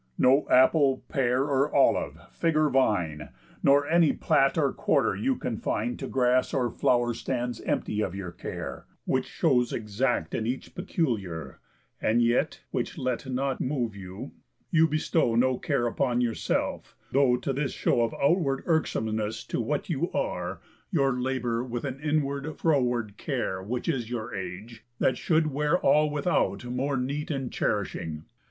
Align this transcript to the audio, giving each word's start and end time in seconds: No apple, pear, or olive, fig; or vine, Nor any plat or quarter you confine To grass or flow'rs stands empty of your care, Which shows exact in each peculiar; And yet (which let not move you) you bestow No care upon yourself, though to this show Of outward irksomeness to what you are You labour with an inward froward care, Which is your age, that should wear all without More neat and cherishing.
No 0.17 0.47
apple, 0.49 1.03
pear, 1.09 1.43
or 1.43 1.71
olive, 1.71 2.17
fig; 2.31 2.57
or 2.57 2.71
vine, 2.71 3.29
Nor 3.61 3.87
any 3.87 4.11
plat 4.13 4.57
or 4.57 4.73
quarter 4.73 5.15
you 5.15 5.35
confine 5.35 5.95
To 5.97 6.07
grass 6.07 6.55
or 6.55 6.71
flow'rs 6.71 7.19
stands 7.19 7.61
empty 7.61 8.01
of 8.01 8.15
your 8.15 8.31
care, 8.31 8.87
Which 9.05 9.27
shows 9.27 9.71
exact 9.71 10.33
in 10.33 10.47
each 10.47 10.73
peculiar; 10.73 11.59
And 12.01 12.23
yet 12.23 12.61
(which 12.71 12.97
let 12.97 13.27
not 13.29 13.61
move 13.61 13.95
you) 13.95 14.31
you 14.71 14.87
bestow 14.87 15.35
No 15.35 15.59
care 15.59 15.85
upon 15.85 16.19
yourself, 16.19 16.95
though 17.11 17.37
to 17.37 17.53
this 17.53 17.71
show 17.71 18.01
Of 18.01 18.15
outward 18.15 18.63
irksomeness 18.65 19.43
to 19.49 19.61
what 19.61 19.87
you 19.87 20.11
are 20.13 20.61
You 20.89 21.11
labour 21.11 21.63
with 21.63 21.85
an 21.85 21.99
inward 21.99 22.57
froward 22.57 23.17
care, 23.17 23.61
Which 23.61 23.87
is 23.87 24.09
your 24.09 24.33
age, 24.33 24.83
that 24.97 25.19
should 25.19 25.53
wear 25.53 25.77
all 25.77 26.09
without 26.09 26.65
More 26.65 26.97
neat 26.97 27.29
and 27.29 27.51
cherishing. 27.53 28.25